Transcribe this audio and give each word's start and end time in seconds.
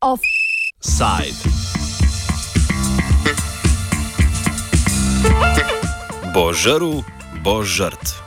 Offside. 0.00 1.40
Bo 6.34 6.52
žrl, 6.52 7.04
bo 7.42 7.64
žrt. 7.64 8.20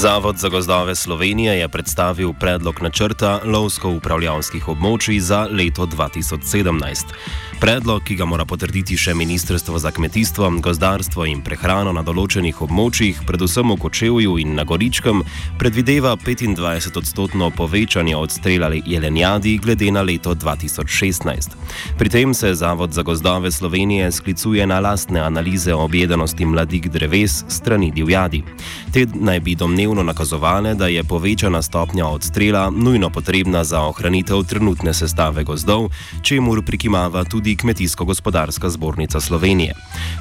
Zavod 0.00 0.36
za 0.36 0.48
gozdove 0.48 0.94
Slovenije 0.94 1.58
je 1.58 1.68
predstavil 1.68 2.32
predlog 2.32 2.78
načrta 2.80 3.40
lovsko-upravljavskih 3.44 4.68
območij 4.72 5.18
za 5.20 5.42
leto 5.50 5.84
2017. 5.84 7.12
Predlog, 7.60 8.00
ki 8.08 8.14
ga 8.16 8.24
mora 8.24 8.46
potrditi 8.48 8.96
še 8.96 9.12
Ministrstvo 9.12 9.76
za 9.78 9.90
kmetijstvo, 9.92 10.48
gozdarstvo 10.64 11.26
in 11.28 11.42
prehrano 11.44 11.90
na 11.92 12.00
določenih 12.00 12.56
območjih, 12.64 13.18
predvsem 13.28 13.68
v 13.68 13.76
Kočevju 13.82 14.38
in 14.40 14.54
na 14.56 14.64
Goričkem, 14.64 15.20
predvideva 15.60 16.14
25-odstotno 16.16 17.50
povečanje 17.52 18.14
odstrela 18.16 18.70
jelenjadi 18.72 19.58
glede 19.60 19.90
na 19.92 20.00
leto 20.00 20.32
2016. 20.32 21.58
Pri 22.00 22.08
tem 22.08 22.32
se 22.32 22.54
Zavod 22.56 22.96
za 22.96 23.04
gozdove 23.04 23.52
Slovenije 23.52 24.08
sklicuje 24.08 24.64
na 24.64 24.80
lastne 24.80 25.20
analize 25.20 25.76
objedenosti 25.76 26.48
mladik 26.48 26.88
dreves 26.88 27.44
strani 27.52 27.90
divjadi. 27.92 28.40
Te 28.88 29.04
naj 29.04 29.40
bi 29.44 29.54
domnevno 29.54 30.00
nakazovale, 30.02 30.72
da 30.74 30.88
je 30.88 31.04
povečana 31.04 31.60
stopnja 31.62 32.08
odstrela 32.08 32.70
nujno 32.72 33.12
potrebna 33.12 33.64
za 33.68 33.84
ohranitev 33.84 34.48
trenutne 34.48 34.96
sestave 34.96 35.44
gozdov, 35.44 35.90
čemu 36.24 36.56
prikimava 36.64 37.28
tudi 37.28 37.49
tudi 37.50 37.56
Kmetijsko-gospodarska 37.56 38.68
zbornica 38.68 39.20
Slovenije. 39.20 39.74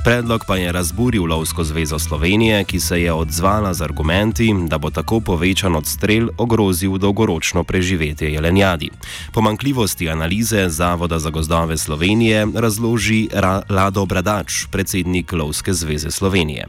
Predlog 0.05 0.41
pa 0.47 0.55
je 0.55 0.71
razburil 0.71 1.25
Lovsko 1.29 1.63
zvezo 1.63 1.99
Slovenije, 1.99 2.63
ki 2.63 2.79
se 2.79 3.01
je 3.01 3.13
odzvala 3.13 3.73
z 3.73 3.81
argumenti, 3.81 4.49
da 4.69 4.77
bo 4.77 4.89
tako 4.89 5.19
povečan 5.25 5.75
odstrel 5.75 6.29
ogrozil 6.37 6.97
dolgoročno 6.97 7.63
preživetje 7.63 8.33
jelenjadi. 8.33 8.89
Pomankljivosti 9.33 10.09
analize 10.09 10.69
Zavoda 10.69 11.19
za 11.19 11.29
gozdove 11.29 11.77
Slovenije 11.77 12.47
razloži 12.55 13.29
Ra 13.33 13.61
Lado 13.69 14.05
Bradač, 14.05 14.65
predsednik 14.71 15.31
Lovske 15.31 15.73
zveze 15.73 16.11
Slovenije. 16.11 16.65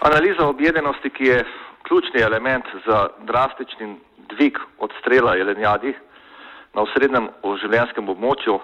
Analiza 0.00 0.46
objedenosti, 0.46 1.10
ki 1.10 1.24
je 1.24 1.44
ključni 1.88 2.20
element 2.20 2.64
za 2.86 3.08
drastični 3.26 3.96
dvig 4.32 4.56
odstrela 4.78 5.34
jelenjadi 5.34 5.92
na 6.74 6.82
osrednjem 6.82 7.28
življenjskem 7.62 8.08
območju, 8.08 8.58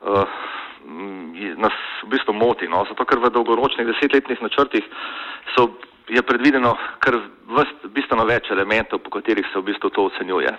uh, 0.00 0.24
nas 1.56 1.76
v 2.04 2.08
bistvu 2.12 2.32
moti. 2.32 2.68
No? 2.68 2.84
Zato, 2.88 3.04
ker 3.04 3.18
v 3.18 3.32
dolgoročnih 3.32 3.86
desetletnih 3.86 4.42
načrtih 4.42 4.84
so, 5.56 5.70
je 6.08 6.22
predvideno 6.22 6.76
kar 7.02 7.18
vrst, 7.50 7.88
bistveno 7.94 8.26
več 8.28 8.50
elementov, 8.50 9.02
po 9.02 9.10
katerih 9.10 9.46
se 9.50 9.58
v 9.58 9.72
bistvu 9.72 9.90
to 9.90 10.06
ocenjuje. 10.10 10.52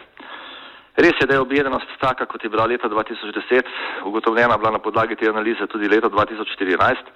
Res 0.98 1.14
je, 1.22 1.28
da 1.30 1.38
je 1.38 1.46
objedenost 1.46 1.92
taka, 2.02 2.26
kot 2.26 2.44
je 2.44 2.50
bila 2.50 2.66
leta 2.66 2.90
2010, 2.90 3.70
ugotovljena 4.10 4.58
bila 4.58 4.72
na 4.74 4.82
podlagi 4.82 5.16
te 5.16 5.30
analize 5.30 5.68
tudi 5.70 5.88
leta 5.88 6.10
2014. 6.10 7.12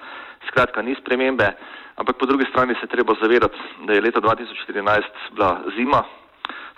Skratka, 0.47 0.81
ni 0.85 0.93
spremembe, 1.01 1.47
ampak 1.97 2.17
po 2.17 2.29
drugi 2.29 2.45
strani 2.49 2.77
se 2.77 2.87
treba 2.87 3.17
zavedati, 3.21 3.57
da 3.89 3.93
je 3.93 4.05
leta 4.05 4.21
2014 4.21 5.33
bila 5.33 5.49
zima, 5.75 6.03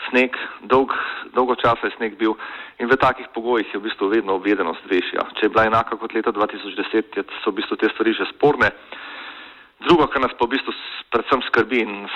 sneg, 0.09 0.37
dolg, 0.69 0.93
dolgo 1.33 1.55
časa 1.55 1.87
je 1.87 1.95
sneg 1.97 2.17
bil 2.17 2.35
in 2.79 2.89
v 2.89 2.97
takih 2.97 3.27
pogojih 3.33 3.69
je 3.73 3.79
v 3.79 3.87
bistvu 3.87 4.09
vedno 4.09 4.35
objedenost 4.35 4.85
večja. 4.89 5.25
Če 5.39 5.47
je 5.47 5.53
bila 5.53 5.67
enaka 5.69 5.97
kot 5.97 6.13
leta 6.13 6.31
2010, 6.31 7.21
so 7.43 7.51
v 7.51 7.61
bistvu 7.61 7.77
te 7.77 7.89
stvari 7.93 8.13
že 8.13 8.29
sporne. 8.33 8.71
Drugo, 9.83 10.07
kar 10.07 10.21
nas 10.23 10.33
pa 10.39 10.45
v 10.45 10.55
bistvu 10.55 10.73
predvsem 11.11 11.41
skrbi 11.49 11.83
in 11.83 12.07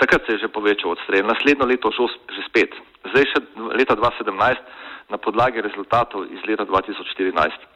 takrat 0.00 0.26
se 0.26 0.32
je 0.34 0.46
že 0.46 0.48
povečal 0.48 0.96
odstrel, 0.96 1.26
naslednjo 1.26 1.66
leto 1.66 1.90
že 1.94 2.42
spet, 2.48 2.74
zdaj 3.12 3.24
še 3.30 3.38
leta 3.76 3.94
2017 3.94 5.10
na 5.10 5.18
podlagi 5.18 5.60
rezultatov 5.60 6.26
iz 6.32 6.40
leta 6.48 6.64
2014. 6.64 7.70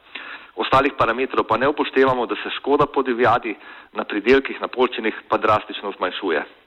Ostalih 0.59 0.91
parametrov 0.97 1.47
pa 1.47 1.57
ne 1.57 1.69
upoštevamo, 1.71 2.25
da 2.25 2.35
se 2.35 2.51
škoda 2.57 2.85
po 2.85 3.03
divjadi 3.03 3.55
na 3.93 4.03
pridelkih, 4.03 4.59
na 4.61 4.67
polčinih 4.67 5.15
pa 5.29 5.37
drastično 5.37 5.93
zmanjšuje. 5.95 6.58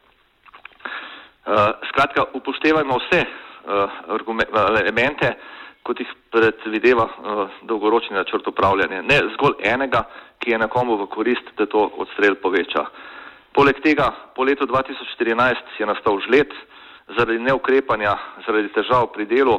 Uh, 1.42 1.74
skratka, 1.88 2.24
upoštevajmo 2.38 2.96
vse 3.00 3.24
uh, 3.26 3.90
elemente, 4.78 5.32
kot 5.82 5.98
jih 5.98 6.10
predvideva 6.30 7.02
uh, 7.02 7.40
dolgoročni 7.66 8.14
načrt 8.14 8.46
upravljanja. 8.46 9.00
Ne 9.02 9.16
zgolj 9.34 9.56
enega, 9.66 10.04
ki 10.38 10.54
je 10.54 10.60
nekomu 10.62 11.00
v 11.00 11.08
korist, 11.10 11.50
da 11.58 11.66
to 11.66 11.82
odstrel 11.98 12.36
poveča. 12.38 12.84
Poleg 13.58 13.80
tega, 13.82 14.06
po 14.36 14.46
letu 14.46 14.68
2014 14.70 15.82
je 15.82 15.88
nastal 15.90 16.20
žled, 16.28 16.54
zaradi 17.18 17.42
neukrepanja, 17.42 18.14
zaradi 18.46 18.70
težav 18.78 19.10
pri 19.10 19.26
delu, 19.26 19.58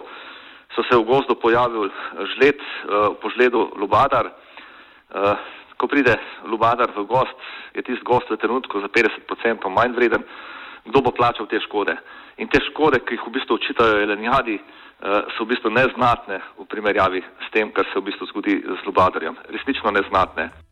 so 0.71 0.87
se 0.87 0.95
v 0.95 1.03
gozdu 1.03 1.35
pojavil 1.35 1.91
žled, 2.37 2.63
uh, 2.63 3.11
po 3.19 3.27
žledu 3.35 3.67
lubadar. 3.75 4.31
Uh, 5.11 5.35
ko 5.75 5.91
pride 5.91 6.15
lubadar 6.47 6.95
v 6.95 7.03
gost, 7.11 7.35
je 7.75 7.83
tisti 7.83 8.07
gost 8.07 8.31
v 8.31 8.39
trenutku 8.39 8.79
za 8.79 8.87
50% 8.87 9.67
manj 9.67 9.99
vreden 9.99 10.23
kdo 10.85 11.01
bo 11.01 11.11
plačal 11.11 11.47
te 11.47 11.59
škode. 11.59 11.95
In 12.37 12.47
te 12.47 12.59
škode, 12.69 12.99
ki 13.05 13.15
jih 13.15 13.27
v 13.27 13.35
bistvu 13.37 13.55
očitajo 13.55 14.01
jelenjadi, 14.01 14.55
eh, 14.55 15.21
so 15.37 15.43
v 15.43 15.53
bistvu 15.53 15.69
neznatne 15.69 16.41
v 16.57 16.65
primerjavi 16.65 17.21
s 17.21 17.51
tem, 17.51 17.71
kar 17.71 17.85
se 17.93 17.99
v 17.99 18.09
bistvu 18.09 18.25
zgodi 18.31 18.63
z 18.63 18.85
lubadarjem. 18.85 19.37
Resnično 19.49 19.91
neznatne. 19.91 20.62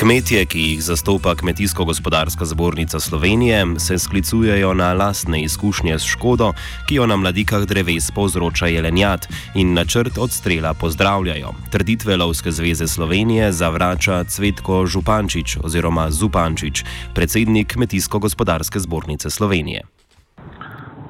Kmetje, 0.00 0.46
ki 0.48 0.60
jih 0.60 0.78
zastopa 0.80 1.34
Kmetijsko-gospodarska 1.34 2.44
zbornica 2.44 3.00
Slovenije, 3.00 3.66
se 3.78 3.98
sklicujejo 3.98 4.74
na 4.74 4.92
lastne 4.92 5.42
izkušnje 5.42 5.98
s 5.98 6.04
škodo, 6.04 6.52
ki 6.88 6.94
jo 6.94 7.06
na 7.06 7.16
mladikah 7.16 7.66
dreves 7.68 8.10
povzroča 8.10 8.66
jelenjat 8.66 9.28
in 9.54 9.74
načrt 9.74 10.18
odstrela 10.18 10.74
pozdravljajo. 10.74 11.52
Trditve 11.72 12.16
Lovske 12.16 12.50
zveze 12.50 12.86
Slovenije 12.86 13.52
zavrača 13.52 14.24
Cvetko 14.24 14.86
Župančič 14.86 15.58
oziroma 15.64 16.10
Zupančič, 16.10 16.84
predsednik 17.14 17.72
Kmetijsko-gospodarske 17.72 18.78
zbornice 18.78 19.30
Slovenije. 19.30 19.82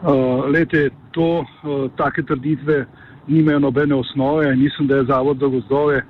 Uh, 0.02 0.50
lete, 0.50 0.90
to, 1.10 1.38
uh, 1.38 1.90
take 1.96 2.22
trditve 2.22 2.86
nimajo 3.28 3.58
nobene 3.58 3.94
osnove. 3.94 4.56
Mislim, 4.56 4.88
da 4.88 4.96
je 4.96 5.04
Zavod 5.04 5.38
za 5.38 5.46
gozdove 5.46 6.02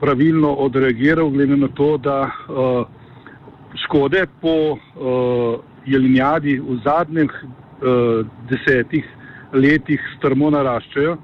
pravilno 0.00 0.54
odreagiral, 0.54 1.30
glede 1.30 1.56
na 1.56 1.68
to, 1.68 1.96
da 1.98 2.20
uh, 2.26 2.86
škode 3.84 4.26
po 4.40 4.54
uh, 4.72 5.60
jelinjadi 5.86 6.58
v 6.60 6.78
zadnjih 6.84 7.32
uh, 7.32 8.26
desetih 8.50 9.06
letih 9.52 10.00
strmo 10.18 10.50
naraščajo. 10.50 11.16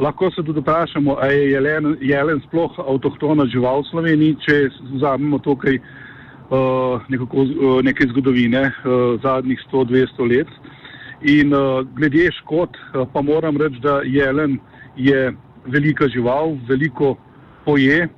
Lahko 0.00 0.30
se 0.30 0.42
tudi 0.42 0.60
vprašamo, 0.60 1.16
ali 1.20 1.34
je 1.34 1.50
jelen, 1.50 1.96
jelen 2.00 2.40
sploh 2.46 2.78
avtohtona 2.78 3.44
žival 3.52 3.82
v 3.82 3.90
Sloveniji, 3.90 4.36
če 4.46 4.56
vzamemo 4.94 5.38
tukaj 5.44 5.76
uh, 5.76 7.08
nekako, 7.12 7.44
uh, 7.44 7.80
nekaj 7.84 8.08
zgodovine 8.14 8.62
uh, 8.70 9.20
zadnjih 9.22 9.60
100-200 9.68 10.28
let. 10.30 10.54
In 11.20 11.52
uh, 11.52 11.82
glede 11.96 12.30
škod, 12.40 12.78
uh, 12.78 13.04
pa 13.12 13.20
moram 13.22 13.60
reči, 13.60 13.80
da 13.84 14.00
jelen 14.04 14.56
je 14.96 15.34
velika 15.68 16.08
žival, 16.08 16.56
veliko 16.68 17.16
poje 17.64 18.02
eh, 18.02 18.08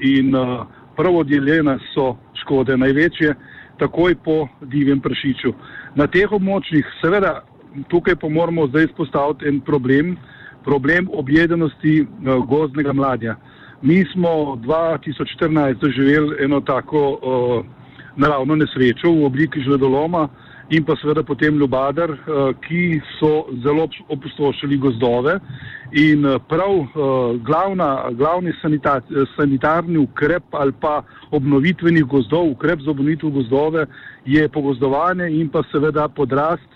in 0.00 0.34
eh, 0.36 0.58
prav 0.96 1.16
od 1.16 1.30
jelena 1.30 1.78
so 1.94 2.16
škode 2.42 2.76
največje, 2.76 3.34
takoj 3.78 4.14
po 4.24 4.48
divjem 4.60 5.00
prašiču. 5.00 5.52
Na 5.94 6.06
teh 6.06 6.32
območjih, 6.32 6.86
seveda, 7.02 7.42
tukaj 7.88 8.16
pa 8.16 8.28
moramo 8.28 8.66
zdaj 8.66 8.88
izpostaviti 8.90 9.48
en 9.48 9.60
problem, 9.60 10.16
problem 10.64 11.08
objedenosti 11.12 12.00
eh, 12.00 12.34
gozdnega 12.48 12.92
mladja. 12.92 13.36
Mi 13.82 14.04
smo 14.12 14.58
2014 14.64 15.78
doživeli 15.78 16.44
eno 16.44 16.58
tako 16.60 17.02
uh, 17.12 17.64
naravno 18.16 18.56
nesrečo 18.56 19.12
v 19.12 19.24
obliki 19.24 19.60
žledoloma, 19.62 20.22
uh, 20.24 20.47
in 20.70 20.84
pa 20.84 20.96
seveda 20.96 21.22
potem 21.22 21.56
Ljubadar, 21.58 22.10
eh, 22.10 22.52
ki 22.60 23.00
so 23.18 23.46
zelo 23.64 23.88
opustošili 24.08 24.76
gozdove. 24.76 25.38
In 25.92 26.26
eh, 26.26 26.38
prav 26.48 26.74
eh, 26.80 27.38
glavna, 27.44 28.10
glavni 28.12 28.52
sanita, 28.62 29.00
sanitarni 29.36 29.98
ukrep 29.98 30.42
ali 30.52 30.72
pa 30.80 31.02
obnovitvenih 31.30 32.04
gozdov, 32.04 32.50
ukrep 32.50 32.80
za 32.80 32.90
obnovitev 32.90 33.30
gozdove 33.30 33.86
je 34.26 34.48
pogozdovanje 34.48 35.30
in 35.40 35.48
pa 35.48 35.62
seveda 35.72 36.08
podrast, 36.08 36.68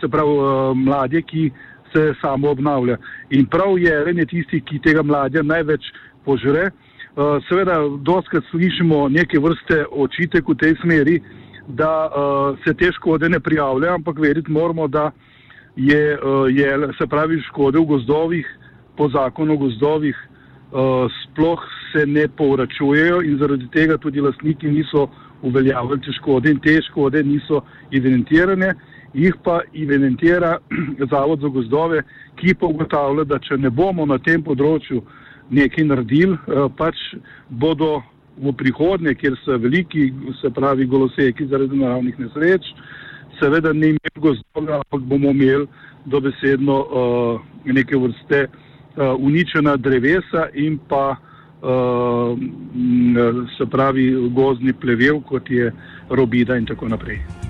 se 0.00 0.08
pravi 0.10 0.74
mladje, 0.74 1.22
ki 1.22 1.50
se 1.92 2.14
samo 2.20 2.50
obnavlja. 2.50 2.96
In 3.30 3.46
prav 3.46 3.78
je 3.78 4.04
ren 4.04 4.18
je 4.18 4.26
tisti, 4.26 4.60
ki 4.60 4.80
tega 4.82 5.02
mladja 5.02 5.42
največ 5.42 5.92
požre. 6.24 6.70
Seveda, 7.48 7.76
doskrat 8.02 8.42
slišimo 8.50 9.08
neke 9.08 9.38
vrste 9.38 9.84
očitek 9.90 10.48
v 10.48 10.56
tej 10.58 10.74
smeri, 10.82 11.20
da 11.68 12.08
uh, 12.08 12.58
se 12.64 12.74
te 12.74 12.92
škode 12.92 13.28
ne 13.28 13.40
prijavljajo, 13.40 13.94
ampak 13.94 14.18
veriti 14.18 14.52
moramo, 14.52 14.88
da 14.88 15.10
je, 15.76 16.18
je, 16.50 16.70
se 16.98 17.06
pravi, 17.06 17.40
škode 17.48 17.78
v 17.78 17.84
gozdovih 17.84 18.46
po 18.96 19.08
zakonu 19.08 19.54
o 19.54 19.56
gozdovih 19.56 20.16
sploh 21.22 21.60
se 21.92 22.06
ne 22.06 22.28
povračujejo 22.28 23.22
in 23.22 23.38
zaradi 23.38 23.68
tega 23.72 23.96
tudi 23.98 24.20
lastniki 24.20 24.68
niso 24.68 25.08
uveljavljali 25.42 26.00
te 26.00 26.12
škode 26.12 26.50
in 26.50 26.58
te 26.58 26.80
škode 26.90 27.22
niso 27.22 27.62
evidentirane, 27.92 28.74
jih 29.14 29.34
pa 29.44 29.60
evidentira 29.74 30.58
Zavod 31.10 31.40
za 31.40 31.48
gozdove, 31.48 32.02
ki 32.36 32.54
pa 32.54 32.66
ugotavlja, 32.66 33.24
da 33.24 33.38
če 33.38 33.56
ne 33.56 33.70
bomo 33.70 34.06
na 34.06 34.18
tem 34.18 34.42
področju 34.42 35.02
nekaj 35.50 35.84
naredili, 35.84 36.36
pač 36.76 36.98
bodo 37.48 38.02
v 38.42 38.52
prihodnje, 38.52 39.14
kjer 39.14 39.36
so 39.44 39.58
veliki, 39.58 40.12
se 40.40 40.50
pravi, 40.50 40.86
goloseki 40.86 41.46
zaradi 41.46 41.76
naravnih 41.76 42.18
nesreč, 42.18 42.66
seveda 43.40 43.72
ne 43.72 43.94
imeli 43.94 44.20
gozdove, 44.20 44.74
ampak 44.80 45.00
bomo 45.10 45.30
imeli 45.30 45.66
dobesedno 46.06 46.78
uh, 46.78 47.40
neke 47.64 47.96
vrste 47.96 48.46
uh, 48.46 49.14
uničena 49.18 49.76
drevesa 49.76 50.48
in 50.54 50.78
pa 50.88 51.16
uh, 51.16 52.38
se 53.58 53.66
pravi 53.66 54.10
gozdni 54.34 54.72
plevel, 54.72 55.20
kot 55.20 55.50
je 55.50 55.72
robida 56.10 56.56
in 56.56 56.66
tako 56.66 56.88
naprej. 56.88 57.47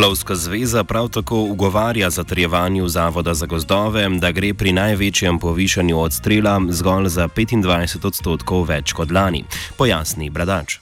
Lovska 0.00 0.34
zveza 0.34 0.84
prav 0.84 1.06
tako 1.14 1.36
ugovarja 1.52 2.10
zatrjevanju 2.10 2.88
Zavoda 2.88 3.34
za 3.34 3.46
gozdove, 3.46 4.08
da 4.22 4.32
gre 4.32 4.54
pri 4.60 4.72
največjem 4.72 5.38
povišanju 5.38 5.96
odstrela 6.00 6.54
zgolj 6.78 7.06
za 7.16 7.28
25 7.28 8.06
odstotkov 8.08 8.64
več 8.72 8.96
kot 8.96 9.12
lani, 9.12 9.44
pojasni 9.78 10.30
Bradač. 10.30 10.78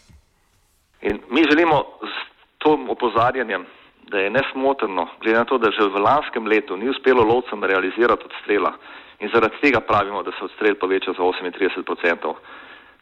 In 1.02 1.18
mi 1.30 1.42
želimo 1.50 1.78
s 2.12 2.14
tem 2.62 2.90
opozarjanjem, 2.94 3.66
da 4.10 4.18
je 4.18 4.30
nesmotrno, 4.30 5.08
glede 5.22 5.38
na 5.38 5.44
to, 5.44 5.58
da 5.58 5.70
že 5.74 5.90
v 5.90 6.02
lanskem 6.06 6.46
letu 6.46 6.76
ni 6.76 6.88
uspelo 6.88 7.24
lovcem 7.26 7.64
realizirati 7.64 8.30
odstrela 8.30 8.72
in 9.18 9.30
zaradi 9.34 9.58
tega 9.60 9.80
pravimo, 9.80 10.22
da 10.22 10.30
se 10.38 10.44
odstrel 10.44 10.74
poveča 10.74 11.12
za 11.18 11.22
38%. 11.22 12.34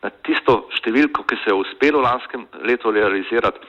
Na 0.03 0.11
tisto 0.25 0.69
številko, 0.73 1.23
ki 1.29 1.37
se 1.45 1.51
je 1.53 1.61
uspelo 1.61 2.01
v 2.01 2.09
lanskem 2.09 2.49
letu 2.65 2.91
realizirati, 2.97 3.61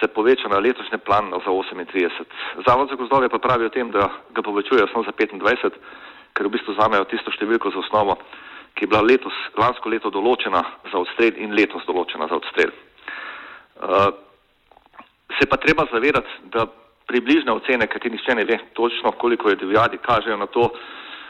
se 0.00 0.08
poveča 0.08 0.48
na 0.48 0.58
letošnji 0.58 0.98
plan 0.98 1.30
za 1.30 1.50
38. 1.50 2.24
Zavod 2.66 2.88
za 2.88 2.96
gozdove 2.96 3.28
pa 3.28 3.38
pravi 3.38 3.66
o 3.66 3.68
tem, 3.68 3.90
da 3.90 4.10
ga 4.34 4.42
povečujejo 4.42 4.88
samo 4.92 5.04
za 5.04 5.12
25, 5.12 5.70
ker 6.36 6.46
v 6.46 6.52
bistvu 6.52 6.74
zamejo 6.76 7.08
tisto 7.08 7.32
številko 7.32 7.70
za 7.72 7.80
osnovo, 7.80 8.18
ki 8.76 8.84
je 8.84 8.90
bila 8.92 9.00
letos, 9.00 9.32
lansko 9.56 9.88
leto 9.88 10.10
določena 10.12 10.60
za 10.92 10.98
odstrel 11.00 11.40
in 11.40 11.56
letos 11.56 11.84
določena 11.88 12.28
za 12.28 12.36
odstrel. 12.36 12.72
Uh, 13.76 14.12
se 15.40 15.48
pa 15.48 15.56
treba 15.56 15.86
zavedati, 15.92 16.28
da 16.52 16.66
približne 17.06 17.52
ocene, 17.52 17.86
kateri 17.86 18.16
nišče 18.16 18.34
ne 18.34 18.44
ve 18.44 18.58
točno, 18.74 19.12
koliko 19.12 19.48
je 19.48 19.60
divjadi, 19.62 19.98
kažejo 20.02 20.36
na 20.36 20.46
to, 20.46 20.70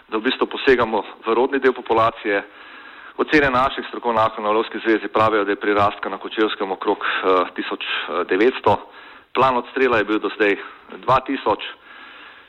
da 0.09 0.19
v 0.19 0.27
bistvu 0.27 0.47
posegamo 0.47 1.03
v 1.27 1.35
rodni 1.35 1.59
del 1.59 1.75
populacije. 1.75 2.43
Ocene 3.17 3.49
naših 3.51 3.85
strokovnjakov 3.89 4.45
na 4.45 4.51
Lovski 4.51 4.79
zvezi 4.85 5.09
pravijo, 5.09 5.45
da 5.45 5.51
je 5.51 5.61
prirastka 5.61 6.09
na 6.09 6.19
Kočevskem 6.19 6.73
okrog 6.73 6.99
uh, 6.99 7.49
eh, 7.49 7.63
1900, 8.29 8.77
plan 9.35 9.57
odstrela 9.57 9.99
je 9.99 10.05
bil 10.05 10.19
do 10.19 10.29
zdaj 10.37 10.57
2000, 11.07 11.57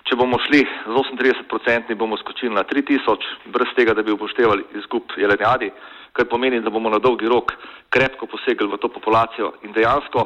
če 0.03 0.15
bomo 0.15 0.35
šli 0.43 0.59
z 0.67 0.91
38%, 0.91 1.95
bomo 1.95 2.17
skočili 2.17 2.51
na 2.55 2.63
3000, 2.63 3.15
brez 3.45 3.71
tega, 3.75 3.93
da 3.93 4.03
bi 4.03 4.11
upoštevali 4.11 4.65
izgub 4.75 5.15
jelenjadi, 5.17 5.71
kar 6.11 6.27
pomeni, 6.27 6.59
da 6.59 6.69
bomo 6.69 6.89
na 6.89 6.99
dolgi 6.99 7.27
rok 7.31 7.53
krepko 7.89 8.27
posegli 8.27 8.67
v 8.67 8.77
to 8.77 8.91
populacijo 8.91 9.53
in 9.63 9.71
dejansko 9.71 10.25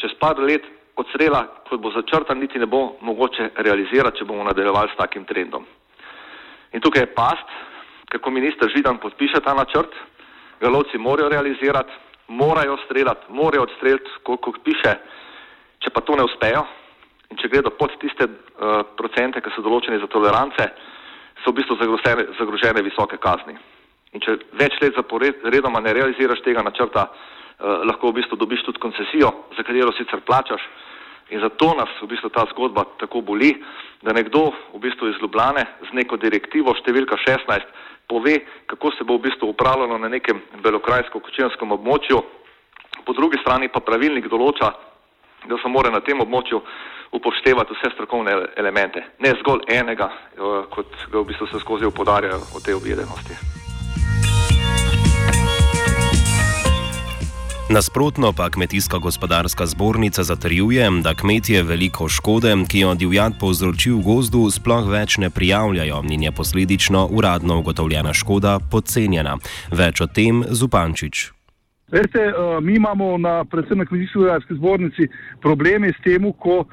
čez 0.00 0.16
par 0.20 0.40
let 0.40 0.64
odstrela, 0.96 1.44
kot 1.68 1.80
bo 1.80 1.92
začrtan, 1.92 2.40
niti 2.40 2.58
ne 2.58 2.66
bo 2.66 2.96
mogoče 3.00 3.50
realizirati, 3.56 4.18
če 4.18 4.24
bomo 4.24 4.44
nadaljevali 4.48 4.88
s 4.88 4.96
takim 4.96 5.24
trendom. 5.28 5.68
In 6.72 6.80
tukaj 6.80 7.04
je 7.04 7.12
past, 7.12 7.52
kako 8.10 8.30
minister 8.30 8.70
Židan 8.76 8.98
podpiše 8.98 9.40
ta 9.44 9.54
načrt, 9.54 9.92
ga 10.60 10.68
lovci 10.68 10.98
morajo 10.98 11.28
realizirati, 11.28 11.92
morajo 12.28 12.76
streljati, 12.84 13.26
morajo 13.28 13.62
odstreljati, 13.62 14.10
koliko 14.22 14.52
piše, 14.64 14.94
če 15.82 15.90
pa 15.90 16.00
to 16.00 16.16
ne 16.16 16.24
uspejo 16.24 16.64
in 17.30 17.38
če 17.40 17.48
gredo 17.48 17.70
pod 17.70 17.94
tiste 18.00 18.28
uh, 18.28 18.82
procente, 18.96 19.40
ki 19.40 19.52
so 19.54 19.64
določeni 19.64 20.00
za 20.02 20.08
tolerance, 20.12 20.66
so 21.42 21.50
v 21.50 21.58
bistvu 21.60 21.78
zagrožene, 21.80 22.26
zagrožene 22.38 22.84
visoke 22.84 23.16
kazni. 23.16 23.56
In 24.12 24.20
če 24.20 24.36
več 24.60 24.76
let 24.82 24.98
zaporedoma 24.98 25.80
ne 25.80 25.94
realiziraš 25.96 26.44
tega 26.44 26.64
načrta, 26.64 27.06
uh, 27.08 27.82
lahko 27.88 28.12
v 28.12 28.20
bistvu 28.20 28.36
dobiš 28.36 28.66
tudi 28.68 28.82
koncesijo, 28.84 29.32
za 29.56 29.64
katero 29.64 29.94
sicer 29.96 30.20
plačaš. 30.28 30.60
In 31.32 31.40
zato 31.40 31.72
nas 31.78 31.88
v 32.02 32.10
bistvu 32.12 32.28
ta 32.28 32.44
zgodba 32.52 32.84
tako 33.00 33.22
boli, 33.24 33.54
da 34.04 34.12
nekdo 34.12 34.50
v 34.74 34.82
bistvu 34.84 35.08
iz 35.08 35.20
Ljubljane 35.22 35.64
z 35.88 35.96
neko 35.96 36.20
direktivo 36.20 36.74
številka 36.76 37.16
16 37.24 37.64
pove, 38.08 38.38
kako 38.66 38.90
se 38.90 39.04
bo 39.04 39.16
v 39.16 39.28
bistvu 39.28 39.50
upravljalo 39.50 39.98
na 39.98 40.08
nekem 40.08 40.40
belokrajsko-kočenskem 40.62 41.72
območju, 41.72 42.22
po 43.04 43.12
drugi 43.12 43.40
strani 43.40 43.68
pa 43.68 43.80
pravilnik 43.80 44.28
določa, 44.28 44.72
da 45.48 45.58
se 45.58 45.68
mora 45.68 45.90
na 45.90 46.00
tem 46.00 46.20
območju 46.20 46.60
upoštevati 47.12 47.74
vse 47.74 47.92
strokovne 47.94 48.36
elemente, 48.56 49.02
ne 49.18 49.34
zgolj 49.40 49.66
enega, 49.68 50.12
eh, 50.12 50.62
kot 50.70 50.86
ga 51.10 51.18
v 51.18 51.26
bistvu 51.32 51.50
se 51.50 51.60
skozi 51.60 51.86
upodarjajo 51.86 52.40
o 52.56 52.60
tej 52.64 52.74
objedenosti. 52.74 53.71
Nasprotno 57.72 58.32
pa 58.36 58.50
Kmetijska 58.50 58.98
gospodarska 58.98 59.66
zbornica 59.66 60.22
zatrjuje, 60.22 60.90
da 61.02 61.14
kmetje 61.14 61.62
veliko 61.62 62.08
škode, 62.08 62.56
ki 62.68 62.80
jo 62.80 62.94
divjad 62.94 63.32
povzroči 63.40 63.90
v 63.90 64.02
gozdu, 64.04 64.50
sploh 64.50 64.90
več 64.92 65.16
ne 65.16 65.30
prijavljajo 65.30 66.02
in 66.10 66.22
je 66.22 66.32
posledično 66.32 67.06
uradno 67.10 67.58
ugotovljena 67.58 68.12
škoda 68.12 68.58
podcenjena. 68.70 69.38
Več 69.70 70.00
o 70.04 70.06
tem 70.06 70.44
Zupančič. 70.50 71.30
Veste, 71.88 72.20
eh, 72.20 72.60
mi 72.60 72.76
imamo 72.76 73.16
na, 73.18 73.44
predvsem 73.44 73.78
na 73.78 73.86
Kmetijski 73.88 74.18
gospodarski 74.18 74.54
zbornici 74.54 75.08
probleme 75.40 75.88
s 75.96 76.04
tem, 76.04 76.32
ko 76.32 76.64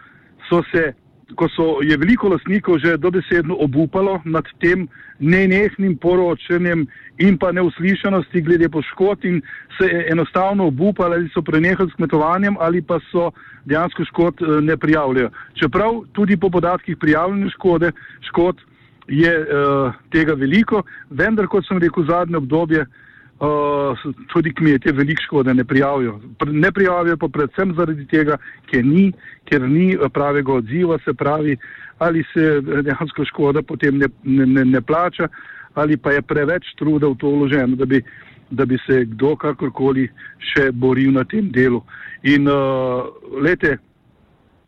so 0.50 0.63
se 0.72 0.94
ko 1.35 1.49
so, 1.49 1.67
je 1.81 1.97
veliko 1.97 2.29
lastnikov 2.29 2.79
že 2.79 2.97
dobesedno 2.97 3.55
obupalo 3.59 4.21
nad 4.25 4.45
tem 4.59 4.87
nenehnim 5.19 5.97
poročanjem 5.97 6.87
in 7.19 7.37
pa 7.37 7.51
neuslišanosti 7.51 8.41
glede 8.41 8.69
poškodb 8.69 9.25
in 9.25 9.41
se 9.77 10.05
enostavno 10.11 10.67
obupali 10.67 11.15
ali 11.15 11.29
so 11.33 11.41
prenehali 11.41 11.89
s 11.89 11.95
kmetovanjem 11.95 12.55
ali 12.59 12.81
pa 12.81 12.99
so 13.11 13.31
dejansko 13.65 14.05
škod 14.05 14.41
eh, 14.41 14.61
ne 14.61 14.77
prijavljajo. 14.77 15.29
Čeprav 15.53 16.01
tudi 16.13 16.37
po 16.37 16.49
podatkih 16.49 16.97
prijavljene 16.97 17.49
škode, 17.49 17.91
škod 18.21 18.61
je 19.09 19.31
uh, 19.41 19.93
tega 20.13 20.33
veliko, 20.38 20.83
vendar, 21.09 21.48
kot 21.48 21.65
sem 21.65 21.79
rekel, 21.81 22.05
zadnje 22.05 22.38
obdobje 22.38 22.86
tudi 24.27 24.53
kmetje 24.53 24.91
veliko 24.91 25.22
škode 25.24 25.53
ne 25.53 25.63
prijavijo. 25.63 26.19
Ne 26.46 26.72
prijavijo 26.72 27.17
pa 27.17 27.27
predvsem 27.27 27.74
zaradi 27.75 28.08
tega, 28.08 28.38
ker 28.72 28.86
ni, 28.86 29.12
ker 29.46 29.62
ni 29.62 29.98
pravega 30.13 30.53
odziva, 30.53 30.98
se 31.05 31.13
pravi, 31.13 31.58
ali 32.00 32.24
se 32.34 32.62
dejansko 32.62 33.25
škoda 33.25 33.62
potem 33.62 33.98
ne, 33.98 34.08
ne, 34.24 34.65
ne 34.65 34.81
plača, 34.81 35.27
ali 35.74 35.98
pa 35.98 36.12
je 36.12 36.22
preveč 36.22 36.74
truda 36.77 37.08
v 37.08 37.15
to 37.15 37.31
vloženo, 37.31 37.75
da 37.75 37.86
bi, 37.86 38.01
da 38.51 38.65
bi 38.65 38.77
se 38.86 39.05
kdo 39.05 39.36
kakorkoli 39.36 40.10
še 40.51 40.72
boril 40.72 41.12
na 41.15 41.24
tem 41.24 41.51
delu. 41.51 41.84
In 42.27 42.48
uh, 42.48 43.08
lete, 43.41 43.77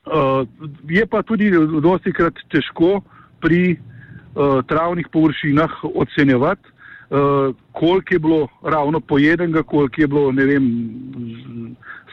uh, 0.07 0.47
je 0.87 1.05
pa 1.05 1.23
tudi 1.27 1.51
dosti 1.83 2.13
krat 2.15 2.39
težko 2.51 3.01
pri 3.43 3.75
uh, 3.75 4.61
travnih 4.67 5.11
površinah 5.11 5.83
ocenjevati, 5.91 6.70
uh, 7.11 7.55
koliko 7.71 8.13
je 8.13 8.19
bilo 8.19 8.47
ravno 8.63 8.99
pojedenega, 8.99 9.63
koliko 9.63 10.01
je 10.01 10.07
bilo 10.07 10.31
ne 10.31 10.45
vem, 10.45 10.65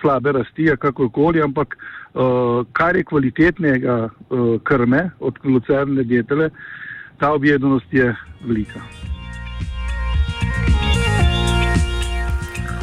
slabe 0.01 0.33
rasti, 0.33 0.71
kakorkoli, 0.79 1.43
ampak 1.43 1.77
uh, 1.77 2.67
kar 2.73 2.97
je 2.97 3.05
kvalitetnega 3.05 4.09
uh, 4.09 4.61
krme 4.63 5.11
od 5.21 5.39
lucerne 5.45 6.03
dietele, 6.03 6.51
ta 7.19 7.33
objedenost 7.33 7.87
je 7.93 8.15
velika. 8.45 9.08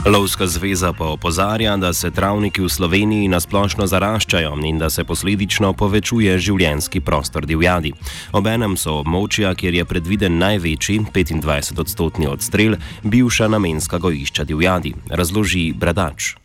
Lovska 0.05 0.45
zveza 0.45 0.93
pa 0.93 1.05
opozarja, 1.05 1.77
da 1.77 1.89
se 1.93 2.11
travniki 2.13 2.61
v 2.61 2.69
Sloveniji 2.69 3.25
nasplošno 3.25 3.87
zaraščajo 3.89 4.51
in 4.69 4.77
da 4.77 4.89
se 4.93 5.01
posledično 5.01 5.71
povečuje 5.73 6.37
življenski 6.37 7.01
prostor 7.01 7.47
divjadi. 7.49 7.89
Obenem 8.37 8.75
so 8.77 8.99
območja, 9.01 9.55
kjer 9.57 9.73
je 9.73 9.85
predviden 9.89 10.37
največji 10.37 10.99
25-odstotni 11.09 12.29
odstrel, 12.29 12.77
bivša 13.01 13.47
namenska 13.49 13.97
gojišča 13.97 14.45
divjadi, 14.45 14.93
razloži 15.09 15.73
Bradač. 15.73 16.35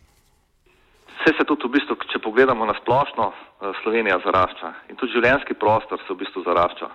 Vse 1.21 1.37
se 1.37 1.45
tudi 1.45 1.69
v 1.69 1.75
bistvu, 1.77 1.99
če 2.09 2.23
pogledamo 2.25 2.65
na 2.65 2.73
splošno, 2.81 3.29
eh, 3.29 3.77
Slovenija 3.83 4.23
zarašča 4.25 4.73
in 4.89 4.97
tudi 4.97 5.13
življenski 5.13 5.53
prostor 5.61 6.01
se 6.07 6.15
v 6.15 6.25
bistvu 6.25 6.49
zarašča. 6.49 6.89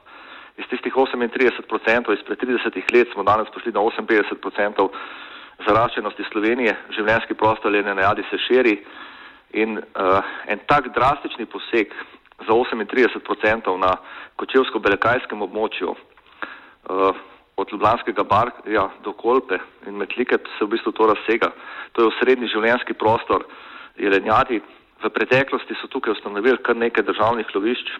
Iz 0.58 0.66
tistih 0.74 0.98
38% 0.98 2.10
izpred 2.18 2.42
30 2.42 2.90
let 2.90 3.14
smo 3.14 3.22
danes 3.22 3.54
prišli 3.54 3.72
na 3.78 3.86
58% 3.86 4.90
zaraščenosti 5.64 6.26
Slovenije, 6.32 6.76
življenski 6.98 7.38
prostor 7.40 7.72
le 7.72 7.84
na 7.84 7.96
jadi 7.96 8.26
se 8.30 8.40
širi 8.48 8.76
in 9.56 9.78
uh, 9.80 10.20
en 10.52 10.60
tak 10.68 10.92
drastični 10.96 11.46
poseg, 11.46 11.94
za 12.44 12.52
38% 12.52 13.78
na 13.80 13.94
kočevsko-belekajskem 14.36 15.42
območju, 15.42 15.96
uh, 15.96 17.22
od 17.56 17.72
Ljubljanskega 17.72 18.24
barja 18.24 18.90
do 19.04 19.14
Kolpe 19.14 19.60
in 19.88 19.96
Metlike 19.96 20.38
se 20.58 20.66
v 20.66 20.74
bistvu 20.76 20.92
to 20.92 21.08
razsega. 21.08 21.54
To 21.94 22.04
je 22.04 22.12
osrednji 22.12 22.52
življenjski 22.52 22.98
prostor 23.00 23.46
jelenjadi. 23.96 24.60
V 25.04 25.10
preteklosti 25.10 25.78
so 25.80 25.88
tukaj 25.88 26.18
ustanovili 26.18 26.60
kar 26.64 26.76
nekaj 26.76 27.08
državnih 27.08 27.48
lovišč, 27.56 27.92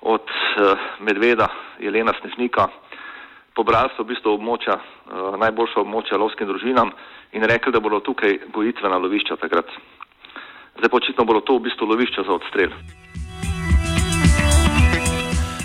od 0.00 0.26
uh, 0.26 0.78
Medveda, 0.98 1.46
Jelena 1.78 2.14
Snežnika, 2.20 2.66
pobrali 3.60 3.92
so 3.92 4.04
v 4.04 4.14
bistvu 4.14 4.38
območja, 4.40 4.80
uh, 4.80 5.36
najboljša 5.36 5.84
območja 5.84 6.16
lovskim 6.16 6.48
družinam 6.48 6.94
in 7.36 7.44
rekli, 7.44 7.72
da 7.72 7.84
bodo 7.84 8.00
tukaj 8.00 8.38
gojitvena 8.56 8.96
lovišča 8.96 9.36
takrat. 9.44 9.68
Zdaj 10.80 10.88
pa 10.88 10.96
očitno 10.96 11.28
bodo 11.28 11.44
to 11.44 11.60
v 11.60 11.68
bistvu 11.68 11.92
lovišča 11.92 12.24
za 12.24 12.38
odstrel. 12.40 12.72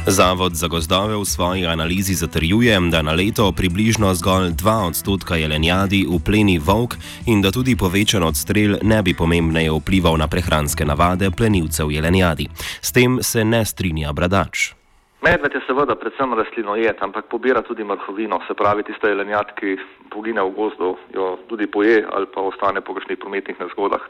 Zavod 0.08 0.54
za 0.54 0.68
gozdove 0.68 1.16
v 1.18 1.26
svoji 1.26 1.66
analizi 1.66 2.14
zatrjuje, 2.14 2.80
da 2.92 3.02
na 3.02 3.16
leto 3.18 3.52
približno 3.52 4.14
zgolj 4.14 4.54
2 4.54 4.88
odstotka 4.88 5.36
jelenjadi 5.36 6.06
upleni 6.06 6.60
volk 6.60 6.94
in 7.26 7.42
da 7.42 7.52
tudi 7.52 7.74
povečan 7.76 8.24
odstrel 8.24 8.78
ne 8.84 9.02
bi 9.02 9.16
pomembneje 9.18 9.72
vplival 9.72 10.18
na 10.18 10.28
prehranske 10.28 10.86
navade 10.86 11.32
plenilcev 11.32 11.92
jelenjadi. 11.92 12.48
S 12.82 12.92
tem 12.92 13.18
se 13.22 13.46
ne 13.46 13.66
strinja 13.66 14.14
bradač. 14.14 14.85
Medved 15.22 15.54
je 15.56 15.62
seveda 15.68 15.96
predvsem 15.96 16.34
rastlino 16.34 16.76
jed, 16.76 16.98
ampak 17.02 17.30
pobira 17.32 17.62
tudi 17.62 17.84
mrhovino, 17.84 18.42
se 18.48 18.54
pravi 18.54 18.84
tiste 18.84 19.10
jelenjad, 19.10 19.54
ki 19.56 19.78
pogine 20.12 20.44
v 20.44 20.52
gozdu, 20.56 20.98
jo 21.16 21.38
tudi 21.50 21.68
poje 21.72 22.04
ali 22.12 22.28
pa 22.34 22.42
ostane 22.42 22.82
po 22.82 22.94
kakšnih 22.94 23.20
prometnih 23.20 23.60
nezgodah. 23.60 24.04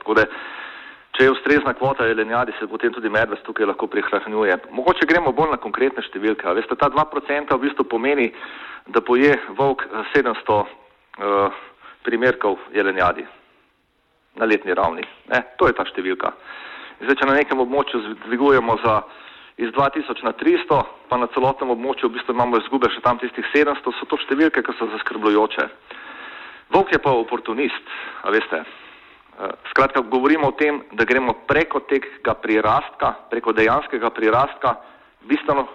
Če 1.16 1.24
je 1.24 1.32
ustrezna 1.32 1.72
kvota 1.74 2.04
jelenjadi, 2.10 2.52
se 2.60 2.68
potem 2.68 2.92
tudi 2.92 3.10
medved 3.10 3.40
tukaj 3.48 3.70
lahko 3.70 3.88
prihranjuje. 3.88 4.58
Mogoče 4.76 5.08
gremo 5.08 5.32
bolj 5.32 5.54
na 5.54 5.60
konkretne 5.64 6.04
številke. 6.04 6.50
Veste, 6.58 6.76
ta 6.76 6.90
2% 6.92 7.56
v 7.56 7.62
bistvu 7.62 7.86
pomeni, 7.88 8.28
da 8.92 9.00
poje 9.00 9.32
volk 9.56 9.86
700 10.12 10.58
uh, 10.58 10.66
eh, 11.16 11.62
primerkov 12.04 12.60
jelenjadi 12.76 13.24
na 14.36 14.46
letni 14.46 14.76
ravni. 14.76 15.08
Ne? 15.32 15.40
To 15.56 15.70
je 15.70 15.78
ta 15.78 15.86
številka. 15.88 16.34
Zdaj, 17.00 17.16
če 17.22 17.30
na 17.30 17.38
nekem 17.40 17.64
območju 17.64 18.02
dvigujemo 18.28 18.76
za 18.84 19.00
iz 19.58 19.70
2000 19.72 20.24
na 20.24 20.34
300, 20.34 20.84
pa 21.10 21.18
na 21.18 21.28
celotnem 21.32 21.72
območju 21.72 22.10
v 22.10 22.18
bistvu 22.18 22.36
imamo 22.36 22.60
izgube 22.60 22.90
še 22.92 23.04
tam 23.06 23.20
tistih 23.22 23.46
700, 23.54 23.94
so 24.00 24.08
to 24.12 24.20
številke, 24.26 24.64
ki 24.64 24.76
so 24.76 24.90
zaskrbljujoče. 24.98 25.68
Volk 26.76 26.92
je 26.92 27.00
pa 27.00 27.14
oportunist, 27.14 27.94
a 28.24 28.34
veste. 28.36 28.60
Eh, 28.60 29.52
skratka, 29.72 30.04
govorimo 30.12 30.50
o 30.52 30.58
tem, 30.60 30.82
da 30.92 31.08
gremo 31.08 31.34
preko 31.48 31.86
tega 31.88 32.36
prirastka, 32.40 33.14
preko 33.32 33.54
dejanskega 33.56 34.10
prirastka, 34.10 34.76
bistveno 35.28 35.68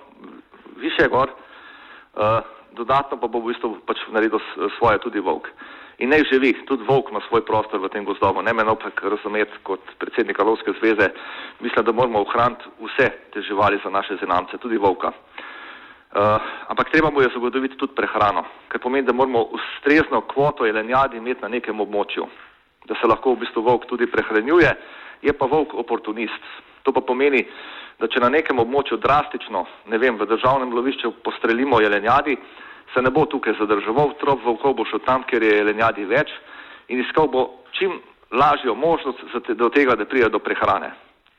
više 0.81 1.09
gor, 1.13 1.29
uh, 2.15 2.41
dodatno 2.73 3.19
pa 3.21 3.29
bo 3.29 3.41
v 3.41 3.53
bistvu 3.53 3.75
pač 3.85 4.01
naredil 4.09 4.41
svoje 4.79 4.99
tudi 5.05 5.21
volk. 5.21 5.51
In 6.01 6.09
ne 6.09 6.23
živi, 6.25 6.55
tudi 6.67 6.85
volk 6.89 7.11
ima 7.11 7.21
svoj 7.29 7.45
prostor 7.45 7.81
v 7.81 7.89
tem 7.93 8.05
gozdovu, 8.05 8.43
ne 8.43 8.53
me 8.57 8.65
napak 8.65 9.03
razumeti 9.05 9.61
kot 9.63 9.81
predsednika 9.99 10.45
Lovske 10.45 10.73
zveze, 10.81 11.11
mislim, 11.61 11.85
da 11.85 11.93
moramo 11.93 12.23
ohraniti 12.25 12.65
vse 12.81 13.11
te 13.33 13.43
živali 13.43 13.81
za 13.85 13.91
naše 13.91 14.17
zenamce, 14.21 14.59
tudi 14.59 14.81
volka. 14.81 15.13
Uh, 16.11 16.41
ampak 16.69 16.91
treba 16.91 17.11
mu 17.11 17.21
je 17.21 17.29
zagotoviti 17.35 17.77
tudi 17.77 17.95
prehrano, 17.95 18.45
kar 18.69 18.81
pomeni, 18.81 19.07
da 19.07 19.13
moramo 19.13 19.43
ustrezno 19.55 20.21
kvoto 20.21 20.67
jelenjadi 20.67 21.17
imeti 21.17 21.43
na 21.43 21.49
nekem 21.49 21.81
območju 21.81 22.27
da 22.87 22.95
se 23.01 23.07
lahko 23.07 23.35
v 23.35 23.45
bistvu 23.45 23.63
volk 23.63 23.87
tudi 23.87 24.09
prehranjuje, 24.11 24.71
je 25.23 25.33
pa 25.33 25.47
volk 25.47 25.75
oportunist. 25.75 26.43
To 26.83 26.93
pa 26.93 27.01
pomeni, 27.05 27.45
da 28.01 28.09
če 28.09 28.23
na 28.23 28.31
nekem 28.33 28.59
območju 28.59 28.97
drastično, 28.99 29.67
ne 29.93 29.99
vem, 30.01 30.17
v 30.17 30.27
državnem 30.27 30.73
lovišču 30.73 31.13
postrelimo 31.25 31.81
jelenjadi, 31.85 32.39
se 32.95 33.03
ne 33.03 33.11
bo 33.11 33.27
tukaj 33.27 33.55
zadrževal, 33.59 34.15
trop 34.21 34.45
volkov 34.45 34.75
bo 34.75 34.85
šel 34.85 35.03
tam, 35.07 35.23
kjer 35.23 35.43
je 35.43 35.57
jelenjadi 35.57 36.05
več 36.05 36.31
in 36.89 37.01
iskal 37.01 37.29
bo 37.29 37.47
čim 37.79 38.01
lažjo 38.31 38.75
možnost 38.75 39.19
do 39.49 39.69
tega, 39.69 39.95
da 39.95 40.05
pride 40.05 40.29
do 40.29 40.39
prehrane. 40.39 40.91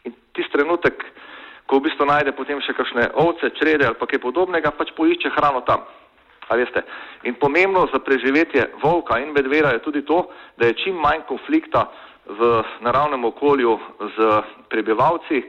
In 0.04 0.14
tisti 0.34 0.52
trenutek, 0.52 1.04
ko 1.68 1.80
v 1.80 1.88
bistvu 1.88 2.06
najde 2.06 2.32
potem 2.36 2.60
še 2.62 2.76
kakšne 2.76 3.12
ovce, 3.16 3.52
črede 3.60 3.88
ali 3.88 4.00
pa 4.00 4.08
kaj 4.08 4.20
podobnega, 4.24 4.72
pač 4.76 4.92
poišče 4.98 5.32
hrano 5.38 5.64
tam. 5.68 5.88
In 7.24 7.38
pomembno 7.40 7.86
za 7.94 8.00
preživetje 8.04 8.74
volka 8.84 9.22
in 9.24 9.32
medveda 9.32 9.72
je 9.72 9.80
tudi 9.86 10.02
to, 10.04 10.26
da 10.60 10.68
je 10.68 10.76
čim 10.84 10.98
manj 11.00 11.24
konflikta 11.28 11.86
v 12.28 12.64
naravnem 12.84 13.24
okolju 13.26 13.78
z 14.18 14.42
prebivalci, 14.68 15.46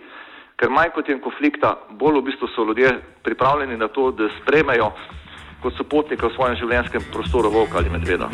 ker 0.55 0.71
manj 0.71 0.93
kot 0.95 1.09
je 1.09 1.19
konflikta, 1.19 1.75
bolj 1.99 2.21
v 2.21 2.27
bistvu 2.31 2.49
so 2.55 2.63
ljudje 2.63 2.93
pripravljeni 3.27 3.77
na 3.77 3.89
to, 3.89 4.13
da 4.15 4.31
spremejo 4.43 4.93
kot 5.63 5.77
sopotnika 5.79 6.27
v 6.27 6.35
svojem 6.35 6.57
življenjskem 6.59 7.09
prostoru 7.13 7.51
volka 7.51 7.79
ali 7.79 7.91
medveda. 7.91 8.31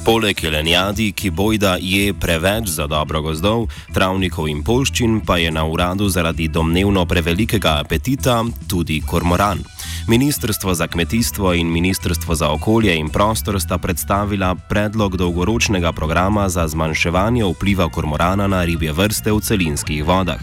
Poleg 0.00 0.38
jelenjadi, 0.42 1.12
ki 1.12 1.28
bojda 1.30 1.76
je 1.76 2.14
preveč 2.16 2.70
za 2.72 2.86
dobro 2.88 3.20
gozdov, 3.22 3.66
travnikov 3.94 4.48
in 4.48 4.62
polščin, 4.64 5.20
pa 5.20 5.36
je 5.36 5.52
na 5.52 5.66
uradu 5.68 6.08
zaradi 6.08 6.48
domnevno 6.48 7.04
prevelikega 7.06 7.76
apetita 7.84 8.40
tudi 8.66 9.02
kormoran. 9.06 9.60
Ministrstvo 10.08 10.74
za 10.74 10.88
kmetijstvo 10.88 11.52
in 11.54 11.70
Ministrstvo 11.70 12.34
za 12.34 12.48
okolje 12.50 12.96
in 12.96 13.10
prostor 13.12 13.60
sta 13.60 13.78
predstavila 13.78 14.54
predlog 14.54 15.16
dolgoročnega 15.16 15.92
programa 15.92 16.48
za 16.48 16.68
zmanjševanje 16.68 17.44
vpliva 17.44 17.88
kormorana 17.88 18.48
na 18.48 18.64
ribje 18.64 18.92
vrste 18.92 19.32
v 19.32 19.40
celinskih 19.40 20.04
vodah. 20.04 20.40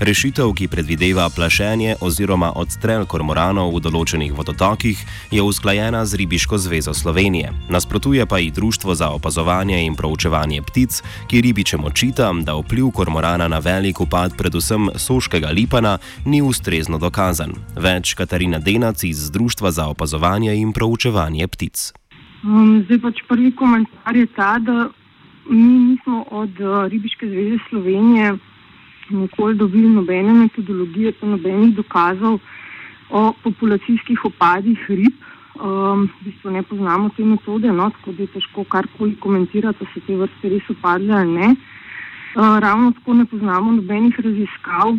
Rešitev, 0.00 0.52
ki 0.54 0.68
predvideva 0.68 1.28
plašenje 1.30 1.96
oziroma 2.00 2.52
odstrel 2.54 3.06
kormoranov 3.06 3.74
v 3.74 3.82
določenih 3.82 4.32
vodotokih, 4.32 4.98
je 5.30 5.42
usklajena 5.42 6.04
z 6.06 6.20
Ribiško 6.22 6.58
zvezo 6.58 6.94
Slovenije. 6.94 7.52
Nasprotuje 7.68 8.26
pa 8.26 8.38
i 8.38 8.50
Društvo 8.50 8.94
za 8.94 9.10
opazovanje 9.10 9.82
in 9.84 9.94
proučevanje 9.94 10.62
ptic, 10.62 11.02
ki 11.26 11.40
ribičem 11.40 11.84
očita, 11.84 12.32
da 12.44 12.54
vpliv 12.54 12.90
kormorana 12.94 13.48
na 13.48 13.58
velik 13.58 14.00
upad 14.00 14.36
predvsem 14.38 14.90
soškega 14.94 15.50
lipana 15.50 15.98
ni 16.24 16.42
ustrezno 16.42 16.98
dokazan. 16.98 17.52
Več 17.76 18.14
Katarina 18.14 18.58
Denac 18.58 19.02
iz 19.04 19.30
Društva 19.30 19.70
za 19.70 19.88
opazovanje 19.88 20.54
in 20.56 20.72
proučevanje 20.72 21.48
ptic. 21.48 21.92
Um, 22.44 22.84
zdaj 22.86 23.00
pač 23.02 23.22
prvi 23.28 23.50
komentar 23.56 24.16
je 24.16 24.26
ta, 24.36 24.58
da 24.58 24.88
mi 25.50 25.78
nismo 25.90 26.24
od 26.30 26.60
uh, 26.60 26.86
Ribiške 26.86 27.26
zveze 27.26 27.58
Slovenije 27.70 28.36
nikoli 29.10 29.54
dobili 29.54 29.88
nobene 29.88 30.32
metodologije, 30.32 31.12
pa 31.20 31.26
nobenih 31.26 31.74
dokazov 31.76 32.38
o 33.10 33.32
populacijskih 33.42 34.24
opadih 34.24 34.78
rib. 34.88 35.14
Um, 35.58 36.06
v 36.06 36.28
bistvu 36.28 36.50
ne 36.54 36.62
poznamo 36.62 37.10
te 37.16 37.24
metode, 37.24 37.72
no, 37.72 37.90
tako 37.90 38.12
da 38.12 38.22
je 38.22 38.32
težko 38.36 38.64
karkoli 38.64 39.16
komentirati, 39.18 39.78
da 39.80 39.90
so 39.90 40.00
te 40.06 40.16
vrste 40.16 40.50
res 40.52 40.68
upadle 40.70 41.14
ali 41.14 41.32
ne. 41.34 41.48
Uh, 42.36 42.58
ravno 42.62 42.92
tako 42.92 43.14
ne 43.18 43.24
poznamo 43.26 43.72
nobenih 43.72 44.20
raziskav, 44.22 44.94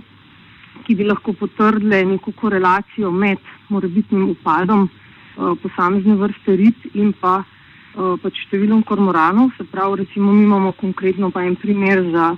ki 0.83 0.95
bi 0.95 1.07
lahko 1.07 1.33
potrdile 1.33 2.01
neko 2.05 2.33
korelacijo 2.35 3.11
med 3.11 3.39
morebitnim 3.69 4.29
upadom 4.33 4.89
uh, 4.89 5.55
posamezne 5.63 6.17
vrste 6.19 6.57
rib 6.59 6.91
in 6.93 7.13
pa, 7.21 7.39
uh, 7.95 8.19
pač 8.19 8.43
številom 8.49 8.83
kormoranov. 8.83 9.53
Se 9.55 9.63
pravi, 9.63 10.03
recimo, 10.03 10.33
mi 10.33 10.43
imamo 10.43 10.73
konkretno 10.75 11.31
pa 11.31 11.45
en 11.47 11.55
primer 11.55 12.03
za 12.11 12.33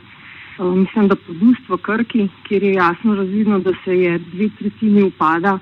mislim, 0.59 1.07
da 1.07 1.15
podust 1.15 1.69
v 1.69 1.77
Krki, 1.77 2.27
kjer 2.47 2.63
je 2.63 2.73
jasno 2.73 3.15
razvidno, 3.15 3.59
da 3.59 3.71
se 3.85 3.95
je 3.97 4.19
dve 4.19 4.49
tretjini 4.59 5.03
upada, 5.03 5.59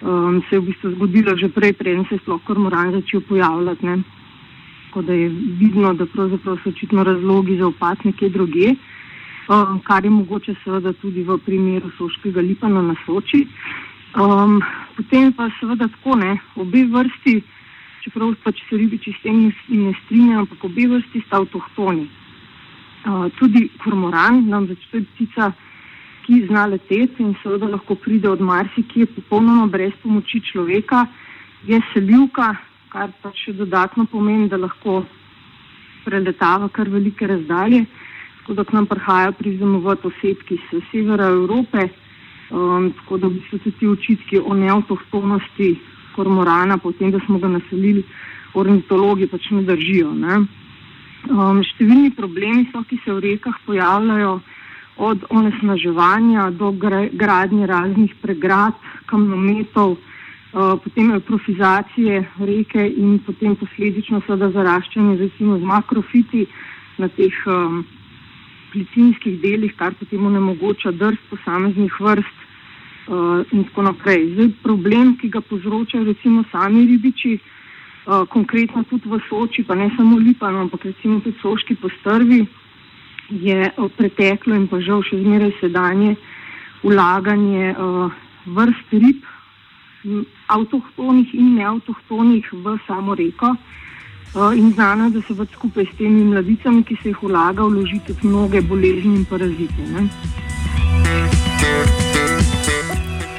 um, 0.00 0.42
se 0.48 0.56
je 0.56 0.60
v 0.60 0.64
bistvu 0.64 0.90
zgodilo 0.90 1.36
že 1.36 1.48
prej, 1.48 1.72
preden 1.72 2.04
se 2.08 2.14
je 2.14 2.18
sploh 2.18 2.40
kormoran 2.44 2.92
začel 2.92 3.20
pojavljati. 3.20 3.86
Ne. 3.86 4.02
Tako 4.86 5.02
da 5.02 5.12
je 5.12 5.28
vidno, 5.58 5.94
da 5.94 6.06
pravzaprav 6.06 6.58
so 6.62 6.68
očitno 6.68 7.04
razlogi 7.04 7.56
za 7.56 7.66
upad 7.66 7.98
nekje 8.04 8.28
druge, 8.28 8.74
um, 9.48 9.80
kar 9.80 10.04
je 10.04 10.10
mogoče 10.10 10.54
seveda 10.64 10.92
tudi 10.92 11.22
v 11.22 11.38
primeru 11.38 11.90
soškega 11.98 12.40
lipana 12.40 12.82
na 12.82 12.94
Soči. 13.06 13.46
Um, 14.20 14.60
potem 14.96 15.32
pa 15.32 15.50
seveda 15.60 15.88
tako 15.88 16.16
ne, 16.16 16.36
obe 16.56 16.84
vrsti, 16.84 17.40
čeprav 18.04 18.34
pač 18.44 18.60
se 18.68 18.76
ribiči 18.76 19.12
s 19.12 19.22
tem 19.22 19.52
ne 19.68 19.94
strinjajo, 20.04 20.40
ampak 20.40 20.64
obe 20.64 20.86
vrsti 20.86 21.22
sta 21.26 21.40
avtohtoni 21.40 22.08
tudi 23.38 23.68
kormoran, 23.82 24.44
namreč 24.48 24.78
to 24.90 24.96
je 24.96 25.04
ptica, 25.14 25.52
ki 26.26 26.46
zna 26.46 26.66
leteti 26.66 27.22
in 27.22 27.34
seveda 27.42 27.66
lahko 27.66 27.94
pride 27.94 28.28
od 28.30 28.40
marsikje 28.40 29.06
popolnoma 29.06 29.66
brez 29.66 29.92
pomoči 30.02 30.40
človeka, 30.40 31.06
je 31.66 31.80
selivka, 31.92 32.54
kar 32.92 33.10
pa 33.22 33.32
še 33.34 33.52
dodatno 33.58 34.06
pomeni, 34.06 34.48
da 34.48 34.56
lahko 34.56 35.02
preletava 36.04 36.68
kar 36.68 36.88
velike 36.90 37.26
razdalje, 37.26 37.84
tako 38.40 38.54
da 38.58 38.64
k 38.64 38.72
nam 38.72 38.86
prihajajo 38.86 39.32
prizemovat 39.38 40.04
osebki 40.06 40.58
iz 40.58 40.82
severa 40.90 41.30
Evrope, 41.30 41.88
um, 42.50 42.90
tako 43.00 43.18
da 43.18 43.30
so 43.50 43.58
ti 43.62 43.86
očitki 43.86 44.38
o 44.38 44.54
neautohtonosti 44.54 45.76
kormorana, 46.14 46.78
potem 46.78 47.10
da 47.10 47.20
smo 47.26 47.38
ga 47.38 47.48
naselili, 47.48 48.04
ornitologi 48.54 49.26
pač 49.26 49.48
ne 49.50 49.62
držijo. 49.64 50.12
Ne? 50.12 50.42
Um, 51.30 51.60
številni 51.62 52.10
problemi 52.18 52.66
so, 52.72 52.82
ki 52.82 52.98
se 53.04 53.12
v 53.14 53.22
rekah 53.22 53.54
pojavljajo, 53.66 54.40
od 55.02 55.22
onesnaževanja 55.30 56.50
do 56.58 56.72
gradnje 57.12 57.66
raznih 57.66 58.12
pregrad, 58.20 58.74
kamnometov, 59.06 59.96
uh, 59.96 60.74
potem 60.84 61.12
eutrofizacije 61.14 62.26
reke 62.38 62.84
in 62.90 63.18
potem 63.26 63.56
posledično 63.56 64.20
seveda 64.26 64.50
zaraščanje 64.50 65.16
recimo 65.16 65.58
z 65.58 65.64
makrofiti 65.64 66.46
na 66.98 67.08
teh 67.08 67.34
um, 67.46 67.84
plicinskih 68.72 69.40
delih, 69.40 69.72
kar 69.76 69.94
potem 69.94 70.26
onemogoča 70.26 70.92
drst 70.92 71.22
posameznih 71.30 72.00
vrst 72.00 72.36
uh, 73.08 73.46
in 73.52 73.64
tako 73.70 73.88
naprej. 73.88 74.34
Zdaj, 74.34 74.52
problem, 74.62 75.16
ki 75.20 75.30
ga 75.32 75.40
povzročajo 75.40 76.14
sami 76.50 76.86
ribiči, 76.86 77.38
uh, 78.06 78.26
konkretno 78.28 78.84
tudi 78.84 79.08
v 79.08 79.20
Soči, 79.28 79.62
pa 79.64 79.74
ne 79.74 79.90
samo 79.96 80.18
Lipano, 80.18 80.60
ampak 80.60 80.84
recimo 80.84 81.20
tudi 81.20 81.38
Soški 81.42 81.74
postrvi, 81.76 82.46
je 83.30 83.72
uh, 83.76 83.90
preteklo 83.96 84.54
in 84.54 84.68
pa 84.68 84.80
žal 84.80 85.02
še 85.02 85.22
zmeraj 85.22 85.52
sedanje 85.60 86.16
ulaganje 86.82 87.74
uh, 87.78 88.10
vrst 88.46 88.90
rib, 88.98 89.22
avtohtonih 90.50 91.30
in 91.34 91.54
neavtohtonih 91.56 92.46
v 92.52 92.78
samo 92.86 93.14
reko. 93.14 93.54
Uh, 94.34 94.56
in 94.56 94.72
znano 94.72 95.04
je, 95.04 95.10
da 95.10 95.20
se 95.22 95.46
skupaj 95.52 95.86
s 95.86 95.96
temi 95.96 96.24
mladicami, 96.24 96.82
ki 96.82 96.96
se 97.02 97.08
jih 97.08 97.22
vlaga, 97.22 97.62
vloži 97.62 98.00
tudi 98.06 98.26
mnoge 98.26 98.60
bolezni 98.60 99.14
in 99.14 99.24
parazite. 99.24 99.82
Ne? 99.92 100.08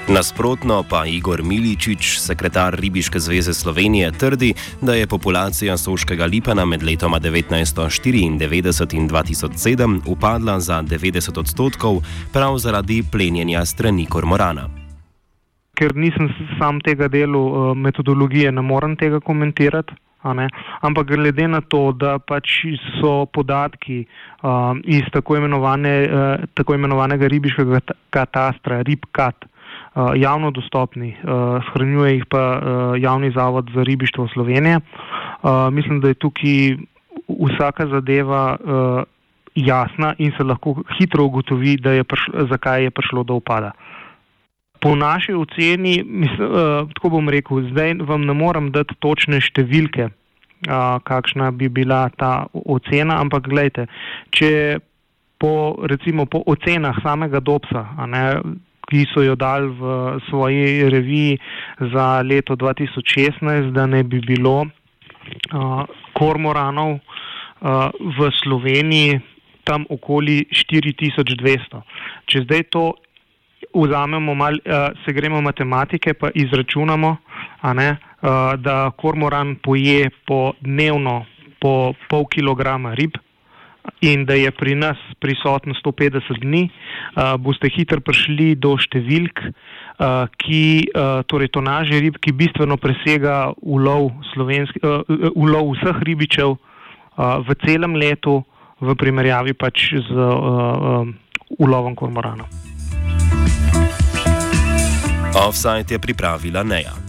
Nasprotno 0.03 0.83
pa 0.83 1.05
Igor 1.07 1.39
Miličič, 1.48 2.19
sekretar 2.19 2.75
Ribiške 2.75 3.19
zveze 3.24 3.53
Slovenije, 3.53 4.12
trdi, 4.12 4.53
da 4.81 4.93
je 5.00 5.07
populacija 5.07 5.77
soškega 5.77 6.25
lipana 6.25 6.65
med 6.65 6.83
letoma 6.83 7.19
1994 7.19 8.25
in 8.95 9.10
2007 9.10 10.01
upadla 10.07 10.60
za 10.60 10.81
90 10.83 11.39
odstotkov 11.39 12.03
prav 12.33 12.57
zaradi 12.57 13.03
plenjenja 13.12 13.65
strani 13.65 14.05
kormorana. 14.05 14.67
Ker 15.79 15.95
nisem 15.95 16.27
sam 16.60 16.81
tega 16.83 17.07
delu 17.07 17.48
eh, 17.48 17.75
metodologije, 17.75 18.51
ne 18.51 18.62
morem 18.62 18.95
tega 19.00 19.19
komentirati. 19.19 19.95
Ampak 20.81 21.07
glede 21.07 21.48
na 21.48 21.62
to, 21.62 21.91
da 21.91 22.15
pač 22.19 22.63
so 23.01 23.25
podatki 23.25 24.05
um, 24.39 24.79
iz 24.88 25.03
tako, 25.12 25.36
imenovane, 25.36 25.95
uh, 26.07 26.45
tako 26.55 26.77
imenovanega 26.77 27.27
ribiškega 27.27 27.81
katastra, 28.10 28.79
RIPCAT, 28.88 29.43
uh, 29.43 29.52
javno 30.15 30.51
dostopni, 30.51 31.15
uh, 31.23 31.62
shranjuje 31.69 32.13
jih 32.13 32.25
pa 32.25 32.43
uh, 32.57 33.01
Javni 33.01 33.31
zavod 33.31 33.69
za 33.75 33.83
ribištvo 33.83 34.27
Slovenije. 34.33 34.79
Mislim, 35.71 36.00
da 36.01 36.07
je 36.07 36.13
tukaj 36.13 36.77
vsaka 37.27 37.88
zadeva 37.88 38.57
jasna 39.55 40.13
in 40.17 40.31
se 40.38 40.43
lahko 40.43 40.75
hitro 40.97 41.23
ugotovi, 41.23 41.77
je 41.83 42.03
prišlo, 42.03 42.47
zakaj 42.47 42.83
je 42.83 42.91
prišlo 42.91 43.23
do 43.23 43.33
upada. 43.33 43.71
Po 44.79 44.95
naši 44.95 45.33
oceni, 45.33 46.03
mislim, 46.07 46.50
tako 46.95 47.09
bom 47.09 47.29
rekel, 47.29 47.62
zdaj 47.69 47.93
vam 47.93 48.25
ne 48.25 48.33
morem 48.33 48.71
dati 48.71 48.95
točne 49.00 49.41
številke, 49.41 50.09
kakšna 51.03 51.51
bi 51.51 51.69
bila 51.69 52.09
ta 52.09 52.45
ocena, 52.53 53.19
ampak 53.19 53.47
gledajte, 53.51 53.88
če 54.31 54.79
po, 55.38 55.75
recimo, 55.83 56.25
po 56.25 56.39
ocenah 56.47 57.03
samega 57.03 57.39
Dobsa, 57.39 57.83
ne, 58.07 58.23
ki 58.90 59.06
so 59.13 59.24
jo 59.24 59.36
dali 59.36 59.70
v 59.70 60.20
svoji 60.30 60.90
reviji 60.90 61.38
za 61.94 62.22
leto 62.22 62.56
2016, 62.56 63.72
da 63.72 63.86
ne 63.86 64.04
bi 64.04 64.20
bilo 64.20 64.66
uh, 64.66 65.84
kormoranov 66.13 67.00
uh, 67.00 67.90
v 68.18 68.32
Sloveniji 68.44 69.22
tam 69.63 69.88
okoli 69.90 70.44
4200. 70.52 71.82
Če 72.28 72.44
zdaj 72.44 72.63
to 72.75 72.94
vzamemo, 73.74 74.36
mal, 74.36 74.60
uh, 74.60 74.92
se 75.06 75.13
gremo 75.16 75.42
matematike, 75.42 76.13
pa 76.13 76.30
izračunamo, 76.36 77.15
ne, 77.74 77.89
uh, 77.96 78.56
da 78.60 78.91
kormoran 78.98 79.56
poje 79.63 80.12
po 80.28 80.54
dnevno 80.60 81.24
po 81.63 81.93
pol 82.12 82.28
kilograma 82.28 82.91
rib 83.00 83.15
in 84.02 84.26
da 84.26 84.34
je 84.34 84.52
pri 84.52 84.76
nas 84.76 85.00
prisoten 85.19 85.74
150 85.76 86.39
dni, 86.41 86.63
uh, 86.69 87.36
boste 87.39 87.69
hitro 87.72 88.00
prišli 88.04 88.56
do 88.56 88.76
številk, 88.80 89.43
uh, 89.43 90.26
ki, 90.39 90.63
uh, 90.91 91.22
torej 91.28 91.52
tonaže 91.56 92.00
rib, 92.00 92.19
ki 92.24 92.36
bistveno 92.36 92.78
presega 92.82 93.52
ulov, 93.62 94.12
uh, 94.39 95.04
ulov 95.36 95.76
vseh 95.78 96.04
ribičev 96.08 96.56
uh, 96.56 97.39
v 97.43 97.60
celem 97.65 97.96
letu, 98.00 98.41
v 98.84 98.96
primerjavi 99.00 99.56
pač 99.56 99.93
z 99.96 100.12
uh, 100.12 101.04
uh, 101.04 101.08
ulovom 101.60 101.96
kormorana. 101.96 102.48
Offside 105.34 105.89
je 105.89 106.00
pripravila 106.00 106.63
Neja. 106.63 107.03